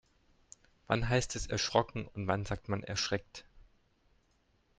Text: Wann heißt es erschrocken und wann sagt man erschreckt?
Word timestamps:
Wann 0.87 1.07
heißt 1.07 1.35
es 1.35 1.45
erschrocken 1.45 2.07
und 2.07 2.25
wann 2.25 2.43
sagt 2.43 2.69
man 2.69 2.81
erschreckt? 2.81 3.45